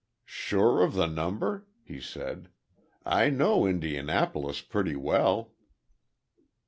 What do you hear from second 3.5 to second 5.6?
Indianapolis pretty well."